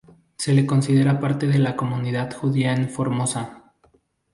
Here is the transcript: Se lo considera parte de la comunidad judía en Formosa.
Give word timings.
Se 0.35 0.55
lo 0.55 0.65
considera 0.65 1.19
parte 1.19 1.45
de 1.45 1.59
la 1.59 1.75
comunidad 1.75 2.35
judía 2.35 2.73
en 2.73 2.89
Formosa. 2.89 3.71